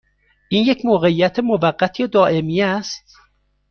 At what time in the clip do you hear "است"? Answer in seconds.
2.61-3.15